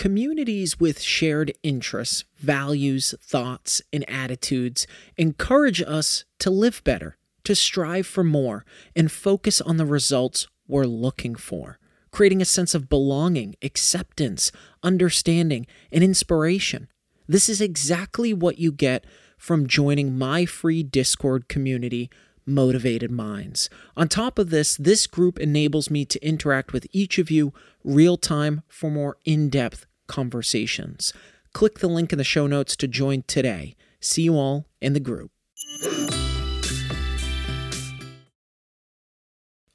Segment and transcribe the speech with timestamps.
[0.00, 4.86] Communities with shared interests, values, thoughts, and attitudes
[5.18, 8.64] encourage us to live better, to strive for more,
[8.96, 11.78] and focus on the results we're looking for
[12.12, 14.50] creating a sense of belonging, acceptance,
[14.82, 16.88] understanding, and inspiration.
[17.28, 19.04] This is exactly what you get
[19.36, 22.08] from joining my free Discord community,
[22.46, 23.68] Motivated Minds.
[23.98, 27.52] On top of this, this group enables me to interact with each of you
[27.84, 31.14] real time for more in depth conversations.
[31.52, 33.76] Click the link in the show notes to join today.
[34.00, 35.30] See you all in the group.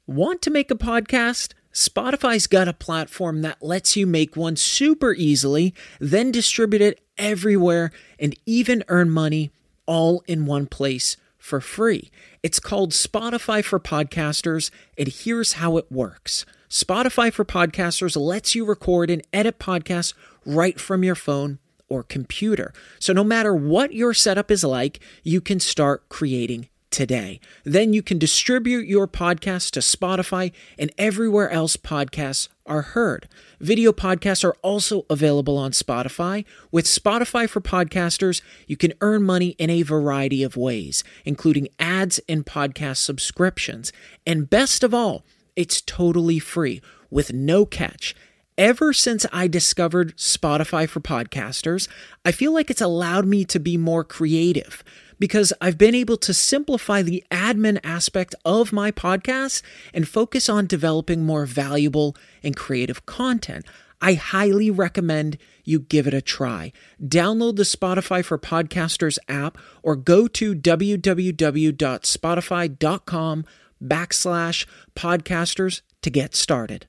[0.06, 1.54] Want to make a podcast?
[1.72, 7.90] Spotify's got a platform that lets you make one super easily, then distribute it everywhere
[8.18, 9.50] and even earn money
[9.86, 12.10] all in one place for free.
[12.42, 16.44] It's called Spotify for Podcasters, and here's how it works
[16.76, 20.12] Spotify for Podcasters lets you record and edit podcasts
[20.44, 22.74] right from your phone or computer.
[22.98, 27.40] So, no matter what your setup is like, you can start creating today.
[27.64, 33.26] Then you can distribute your podcast to Spotify and everywhere else podcasts are heard.
[33.58, 36.44] Video podcasts are also available on Spotify.
[36.70, 42.20] With Spotify for Podcasters, you can earn money in a variety of ways, including ads
[42.28, 43.94] and podcast subscriptions.
[44.26, 45.24] And best of all,
[45.56, 46.80] it's totally free
[47.10, 48.14] with no catch.
[48.58, 51.88] Ever since I discovered Spotify for Podcasters,
[52.24, 54.84] I feel like it's allowed me to be more creative
[55.18, 59.62] because I've been able to simplify the admin aspect of my podcast
[59.92, 63.64] and focus on developing more valuable and creative content.
[64.00, 66.72] I highly recommend you give it a try.
[67.02, 73.44] Download the Spotify for Podcasters app or go to www.spotify.com
[73.82, 76.86] backslash podcasters to get started.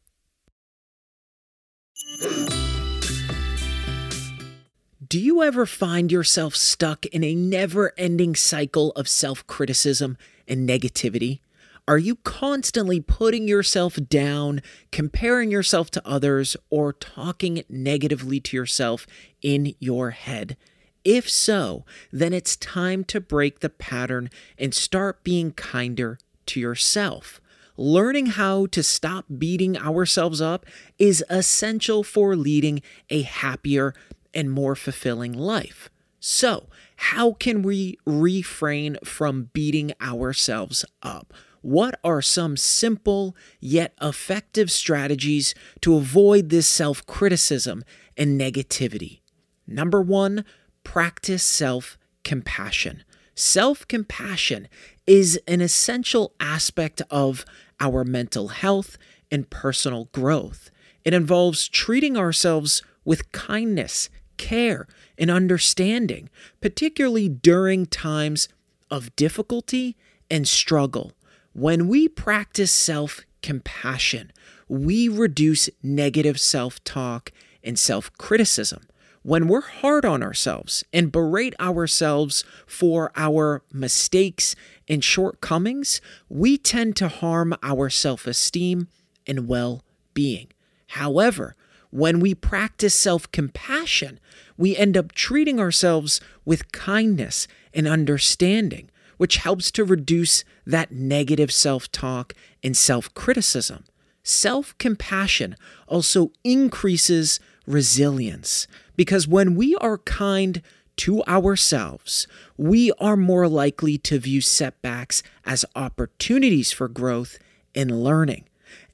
[5.09, 10.17] Do you ever find yourself stuck in a never ending cycle of self criticism
[10.47, 11.39] and negativity?
[11.87, 14.61] Are you constantly putting yourself down,
[14.91, 19.07] comparing yourself to others, or talking negatively to yourself
[19.41, 20.57] in your head?
[21.05, 27.39] If so, then it's time to break the pattern and start being kinder to yourself.
[27.77, 30.65] Learning how to stop beating ourselves up
[30.97, 33.93] is essential for leading a happier,
[34.37, 35.89] and more fulfilling life.
[36.19, 41.33] So, how can we refrain from beating ourselves up?
[41.61, 47.83] What are some simple yet effective strategies to avoid this self criticism
[48.15, 49.21] and negativity?
[49.65, 50.45] Number one,
[50.83, 53.03] practice self compassion.
[53.39, 54.67] Self compassion
[55.05, 57.45] is an essential aspect of
[57.79, 58.97] our mental health
[59.29, 60.71] and personal growth.
[61.05, 64.87] It involves treating ourselves with kindness care,
[65.17, 66.29] and understanding,
[66.61, 68.47] particularly during times
[68.89, 69.95] of difficulty
[70.29, 71.11] and struggle.
[71.53, 74.31] When we practice self compassion,
[74.67, 77.31] we reduce negative self talk
[77.63, 78.87] and self criticism.
[79.27, 84.55] When we're hard on ourselves and berate ourselves for our mistakes
[84.87, 85.99] and shortcomings,
[86.29, 88.87] we tend to harm our self esteem
[89.27, 90.47] and well being.
[90.91, 91.57] However,
[91.89, 94.21] when we practice self compassion,
[94.55, 101.51] we end up treating ourselves with kindness and understanding, which helps to reduce that negative
[101.51, 103.83] self talk and self criticism.
[104.23, 108.67] Self compassion also increases resilience
[108.97, 110.61] because when we are kind
[110.97, 112.27] to ourselves,
[112.57, 117.37] we are more likely to view setbacks as opportunities for growth
[117.73, 118.45] and learning.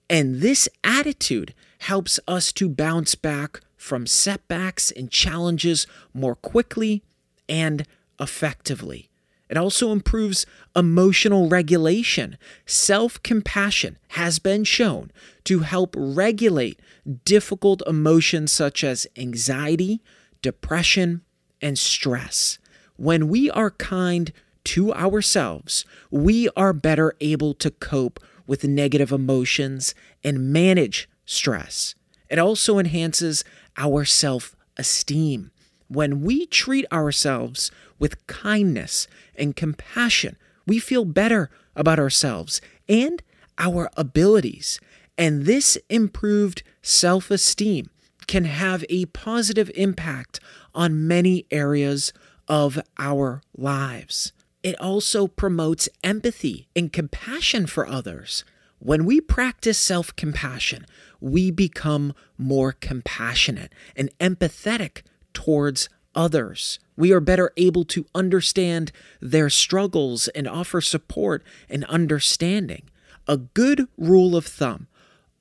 [0.09, 7.03] And this attitude helps us to bounce back from setbacks and challenges more quickly
[7.49, 7.85] and
[8.19, 9.09] effectively.
[9.53, 12.39] It also improves emotional regulation.
[12.65, 15.11] Self compassion has been shown
[15.43, 16.79] to help regulate
[17.23, 20.01] difficult emotions such as anxiety,
[20.41, 21.21] depression,
[21.61, 22.57] and stress.
[22.95, 24.33] When we are kind
[24.63, 31.93] to ourselves, we are better able to cope with negative emotions and manage stress.
[32.27, 33.43] It also enhances
[33.77, 35.51] our self esteem.
[35.89, 43.21] When we treat ourselves with kindness and compassion, we feel better about ourselves and
[43.57, 44.79] our abilities.
[45.17, 47.89] And this improved self esteem
[48.27, 50.39] can have a positive impact
[50.73, 52.13] on many areas
[52.47, 54.33] of our lives.
[54.63, 58.45] It also promotes empathy and compassion for others.
[58.79, 60.85] When we practice self compassion,
[61.19, 65.03] we become more compassionate and empathetic
[65.33, 66.79] towards others.
[66.95, 72.83] We are better able to understand their struggles and offer support and understanding.
[73.27, 74.87] A good rule of thumb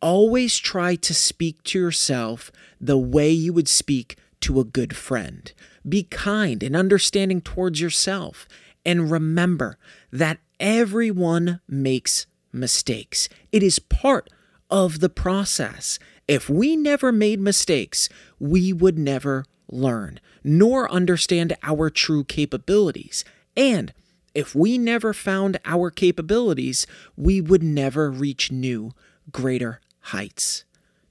[0.00, 5.52] always try to speak to yourself the way you would speak to a good friend.
[5.88, 8.46] Be kind and understanding towards yourself.
[8.84, 9.78] And remember
[10.10, 14.28] that everyone makes mistakes, it is part
[14.70, 15.98] of the process.
[16.28, 18.08] If we never made mistakes,
[18.38, 23.24] we would never learn, nor understand our true capabilities.
[23.56, 23.92] And
[24.34, 26.86] if we never found our capabilities,
[27.16, 28.92] we would never reach new,
[29.30, 30.64] greater heights.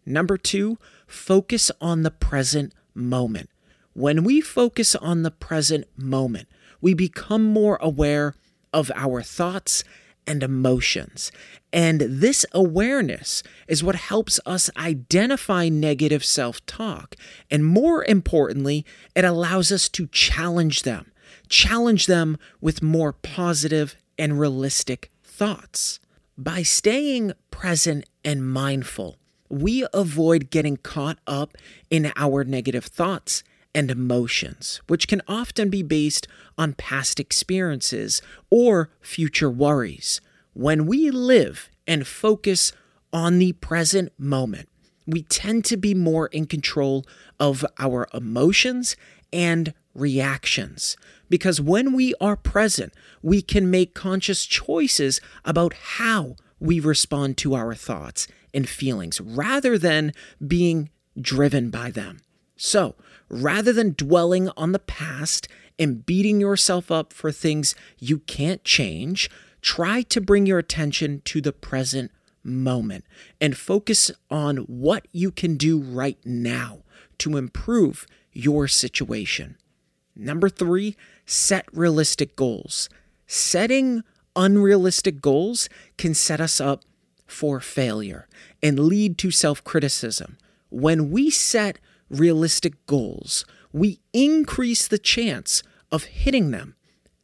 [0.05, 3.49] Number two, focus on the present moment.
[3.93, 6.47] When we focus on the present moment,
[6.79, 8.35] we become more aware
[8.73, 9.83] of our thoughts
[10.31, 11.29] and emotions.
[11.73, 17.15] And this awareness is what helps us identify negative self talk.
[17.51, 21.11] And more importantly, it allows us to challenge them,
[21.49, 25.99] challenge them with more positive and realistic thoughts.
[26.37, 29.17] By staying present and mindful,
[29.49, 31.57] we avoid getting caught up
[31.89, 36.27] in our negative thoughts and emotions, which can often be based
[36.57, 40.21] on past experiences or future worries.
[40.53, 42.73] When we live and focus
[43.13, 44.69] on the present moment,
[45.07, 47.05] we tend to be more in control
[47.39, 48.95] of our emotions
[49.33, 50.95] and reactions.
[51.29, 57.55] Because when we are present, we can make conscious choices about how we respond to
[57.55, 60.13] our thoughts and feelings rather than
[60.45, 60.89] being
[61.19, 62.19] driven by them.
[62.55, 62.95] So,
[63.31, 65.47] rather than dwelling on the past
[65.79, 69.29] and beating yourself up for things you can't change,
[69.61, 72.11] try to bring your attention to the present
[72.43, 73.05] moment
[73.39, 76.79] and focus on what you can do right now
[77.19, 79.57] to improve your situation.
[80.15, 80.95] Number three,
[81.25, 82.89] set realistic goals.
[83.27, 84.03] Setting
[84.35, 86.83] unrealistic goals can set us up
[87.25, 88.27] for failure
[88.61, 90.37] and lead to self criticism.
[90.69, 91.79] When we set
[92.11, 96.75] realistic goals, we increase the chance of hitting them.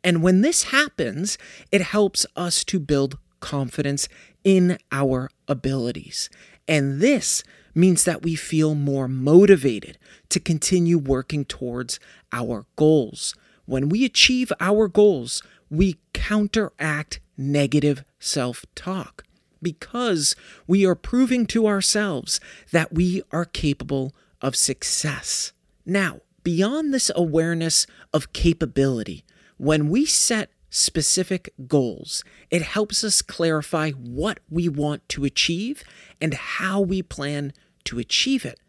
[0.03, 1.37] And when this happens,
[1.71, 4.07] it helps us to build confidence
[4.43, 6.29] in our abilities.
[6.67, 7.43] And this
[7.75, 9.97] means that we feel more motivated
[10.29, 11.99] to continue working towards
[12.31, 13.35] our goals.
[13.65, 19.23] When we achieve our goals, we counteract negative self talk
[19.61, 20.35] because
[20.65, 22.39] we are proving to ourselves
[22.71, 25.53] that we are capable of success.
[25.85, 29.23] Now, beyond this awareness of capability,
[29.57, 35.83] when we set specific goals, it helps us clarify what we want to achieve
[36.21, 37.53] and how we plan
[37.85, 38.59] to achieve it.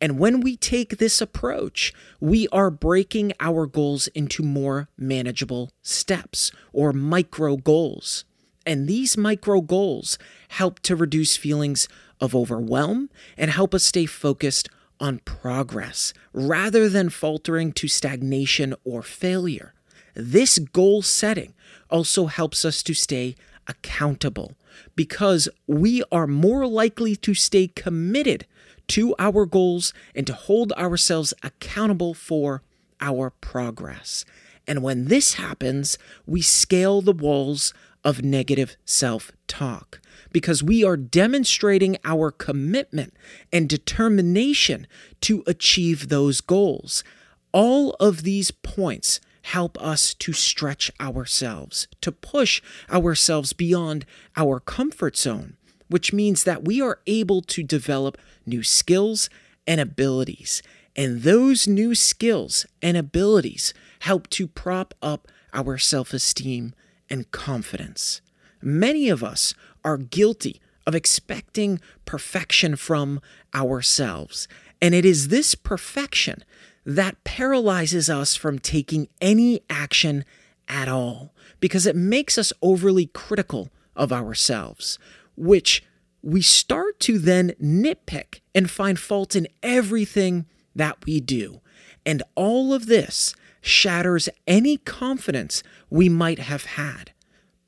[0.00, 6.52] And when we take this approach, we are breaking our goals into more manageable steps
[6.72, 8.24] or micro goals.
[8.64, 10.18] And these micro goals
[10.48, 11.88] help to reduce feelings
[12.20, 14.68] of overwhelm and help us stay focused
[15.00, 19.74] on progress rather than faltering to stagnation or failure.
[20.14, 21.54] This goal setting
[21.90, 23.36] also helps us to stay
[23.66, 24.54] accountable
[24.96, 28.46] because we are more likely to stay committed
[28.88, 32.62] to our goals and to hold ourselves accountable for
[33.00, 34.24] our progress.
[34.66, 37.72] And when this happens, we scale the walls
[38.04, 40.00] of negative self talk
[40.32, 43.14] because we are demonstrating our commitment
[43.52, 44.86] and determination
[45.22, 47.04] to achieve those goals.
[47.52, 52.60] All of these points help us to stretch ourselves, to push
[52.90, 54.04] ourselves beyond
[54.36, 55.56] our comfort zone,
[55.88, 59.30] which means that we are able to develop new skills
[59.66, 60.62] and abilities.
[60.94, 66.74] And those new skills and abilities help to prop up our self esteem
[67.08, 68.20] and confidence.
[68.60, 69.54] Many of us
[69.88, 73.22] are guilty of expecting perfection from
[73.54, 74.46] ourselves,
[74.82, 76.44] and it is this perfection
[76.84, 80.26] that paralyzes us from taking any action
[80.68, 84.98] at all because it makes us overly critical of ourselves,
[85.36, 85.82] which
[86.22, 91.62] we start to then nitpick and find fault in everything that we do.
[92.04, 97.12] And all of this shatters any confidence we might have had.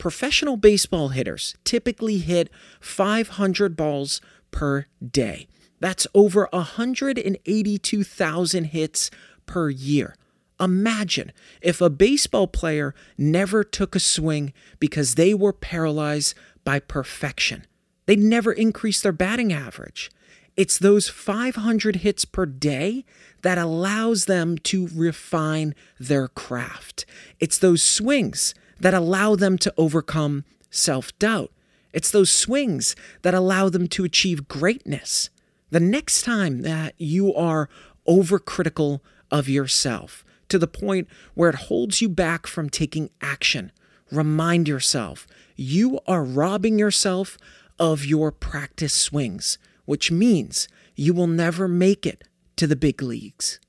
[0.01, 5.47] Professional baseball hitters typically hit 500 balls per day.
[5.79, 9.11] That's over 182,000 hits
[9.45, 10.15] per year.
[10.59, 11.31] Imagine
[11.61, 17.67] if a baseball player never took a swing because they were paralyzed by perfection.
[18.07, 20.09] They'd never increase their batting average.
[20.57, 23.05] It's those 500 hits per day
[23.43, 27.05] that allows them to refine their craft.
[27.39, 31.51] It's those swings that allow them to overcome self doubt.
[31.93, 35.29] It's those swings that allow them to achieve greatness.
[35.69, 37.69] The next time that you are
[38.07, 43.71] overcritical of yourself to the point where it holds you back from taking action,
[44.11, 47.37] remind yourself you are robbing yourself
[47.79, 52.23] of your practice swings, which means you will never make it
[52.57, 53.59] to the big leagues.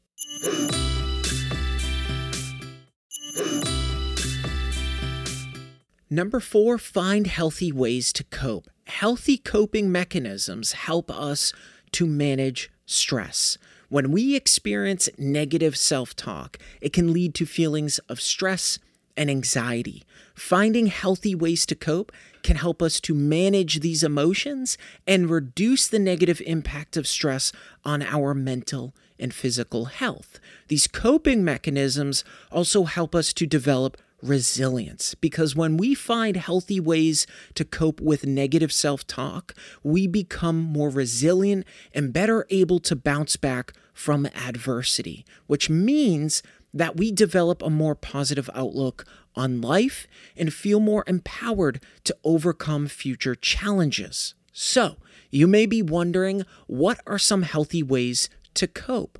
[6.12, 8.68] Number four, find healthy ways to cope.
[8.84, 11.54] Healthy coping mechanisms help us
[11.92, 13.56] to manage stress.
[13.88, 18.78] When we experience negative self talk, it can lead to feelings of stress
[19.16, 20.02] and anxiety.
[20.34, 24.76] Finding healthy ways to cope can help us to manage these emotions
[25.06, 27.52] and reduce the negative impact of stress
[27.86, 30.38] on our mental and physical health.
[30.68, 37.26] These coping mechanisms also help us to develop resilience because when we find healthy ways
[37.54, 43.36] to cope with negative self talk, we become more resilient and better able to bounce
[43.36, 50.52] back from adversity, which means that we develop a more positive outlook on life and
[50.52, 54.34] feel more empowered to overcome future challenges.
[54.52, 54.96] So,
[55.30, 59.18] you may be wondering what are some healthy ways to cope?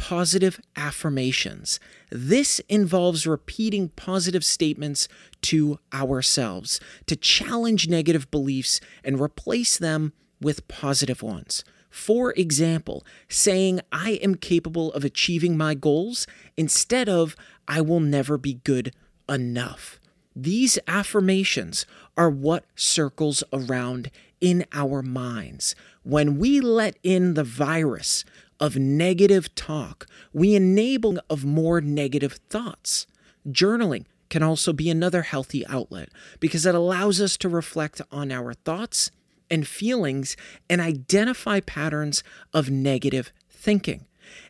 [0.00, 1.78] Positive affirmations.
[2.10, 5.08] This involves repeating positive statements
[5.42, 11.64] to ourselves to challenge negative beliefs and replace them with positive ones.
[11.90, 16.26] For example, saying, I am capable of achieving my goals
[16.56, 17.36] instead of,
[17.68, 18.94] I will never be good
[19.28, 20.00] enough.
[20.34, 21.84] These affirmations
[22.16, 25.74] are what circles around in our minds.
[26.02, 28.24] When we let in the virus
[28.60, 33.06] of negative talk, we enable of more negative thoughts.
[33.48, 38.54] Journaling can also be another healthy outlet because it allows us to reflect on our
[38.54, 39.10] thoughts
[39.50, 40.36] and feelings
[40.68, 42.22] and identify patterns
[42.54, 44.06] of negative thinking.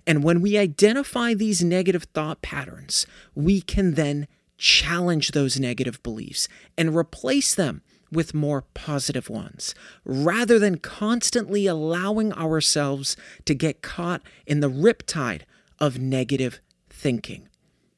[0.06, 6.46] And when we identify these negative thought patterns, we can then challenge those negative beliefs
[6.76, 7.80] and replace them
[8.12, 9.74] with more positive ones,
[10.04, 15.42] rather than constantly allowing ourselves to get caught in the riptide
[15.78, 17.48] of negative thinking.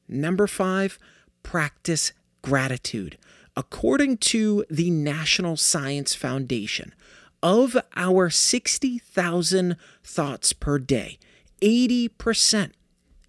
[0.07, 0.99] Number five,
[1.41, 3.17] practice gratitude.
[3.55, 6.93] According to the National Science Foundation,
[7.43, 11.19] of our 60,000 thoughts per day,
[11.61, 12.71] 80%,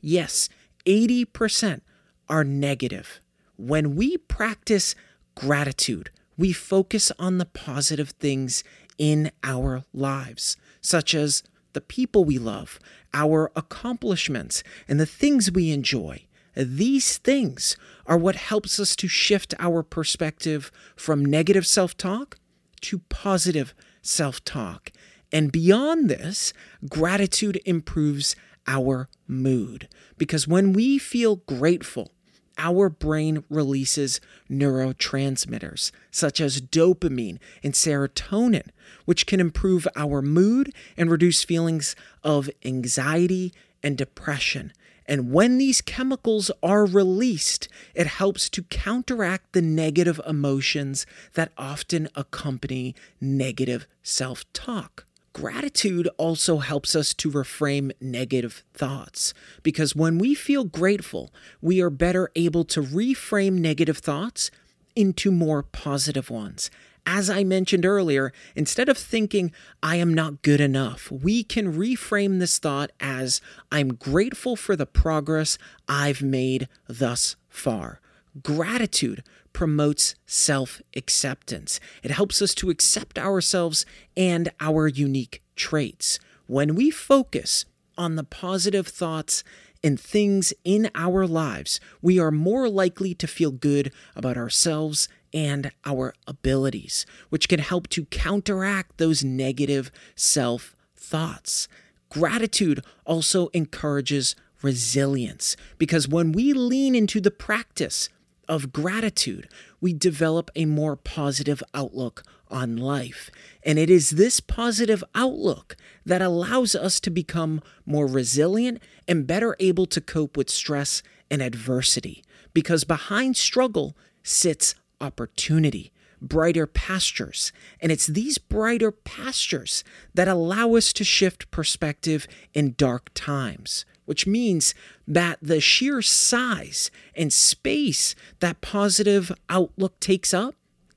[0.01, 0.49] yes,
[0.87, 1.81] 80%
[2.29, 3.21] are negative.
[3.57, 4.95] When we practice
[5.35, 8.65] gratitude, we focus on the positive things
[8.99, 12.79] in our lives, such as the people we love,
[13.13, 16.25] our accomplishments, and the things we enjoy.
[16.57, 17.77] These things
[18.07, 22.37] are what helps us to shift our perspective from negative self talk
[22.83, 24.93] to positive self talk.
[25.33, 26.53] And beyond this,
[26.89, 28.37] gratitude improves
[28.67, 32.13] our mood because when we feel grateful,
[32.59, 34.21] our brain releases
[34.51, 38.69] neurotransmitters such as dopamine and serotonin,
[39.05, 44.73] which can improve our mood and reduce feelings of anxiety and depression.
[45.07, 52.09] And when these chemicals are released, it helps to counteract the negative emotions that often
[52.15, 55.05] accompany negative self talk.
[55.35, 61.91] Gratitude also helps us to reframe negative thoughts because when we feel grateful, we are
[61.91, 64.53] better able to reframe negative thoughts
[64.95, 66.71] into more positive ones.
[67.05, 69.51] As I mentioned earlier, instead of thinking,
[69.83, 73.41] I am not good enough, we can reframe this thought as,
[73.73, 78.01] I'm grateful for the progress I've made thus far.
[78.41, 79.25] Gratitude
[79.55, 81.81] promotes self acceptance.
[82.03, 86.19] It helps us to accept ourselves and our unique traits.
[86.47, 87.65] When we focus
[87.97, 89.43] on the positive thoughts
[89.83, 95.73] and things in our lives, we are more likely to feel good about ourselves and
[95.87, 101.69] our abilities, which can help to counteract those negative self thoughts.
[102.09, 108.09] Gratitude also encourages resilience because when we lean into the practice
[108.49, 109.49] of gratitude,
[109.81, 113.31] we develop a more positive outlook on life.
[113.63, 119.57] And it is this positive outlook that allows us to become more resilient and better
[119.59, 122.23] able to cope with stress and adversity.
[122.53, 127.53] Because behind struggle sits opportunity, brighter pastures.
[127.81, 129.83] And it's these brighter pastures
[130.15, 134.75] that allow us to shift perspective in dark times which means
[135.07, 140.55] that the sheer size and space that positive outlook takes up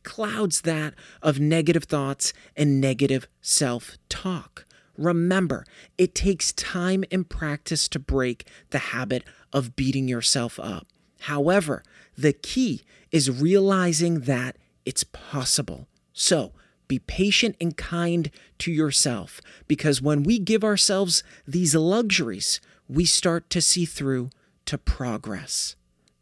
[0.07, 4.65] clouds that of negative thoughts and negative self talk.
[4.97, 5.65] Remember,
[5.97, 10.87] it takes time and practice to break the habit of beating yourself up.
[11.21, 11.83] However,
[12.17, 15.87] the key is realizing that it's possible.
[16.13, 16.53] So,
[16.87, 23.49] be patient and kind to yourself because when we give ourselves these luxuries, we start
[23.49, 24.29] to see through
[24.65, 25.75] to progress.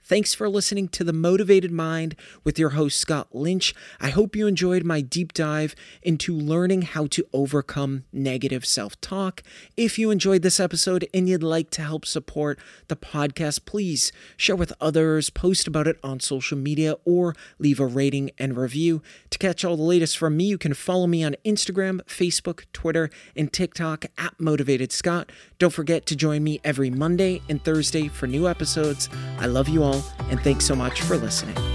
[0.07, 3.73] Thanks for listening to The Motivated Mind with your host, Scott Lynch.
[3.99, 9.41] I hope you enjoyed my deep dive into learning how to overcome negative self talk.
[9.75, 14.55] If you enjoyed this episode and you'd like to help support the podcast, please share
[14.55, 19.01] with others, post about it on social media, or leave a rating and review.
[19.31, 23.09] To catch all the latest from me, you can follow me on Instagram, Facebook, Twitter,
[23.35, 25.31] and TikTok at Motivated Scott.
[25.57, 29.09] Don't forget to join me every Monday and Thursday for new episodes.
[29.39, 29.94] I love you all
[30.29, 31.74] and thanks so much for listening.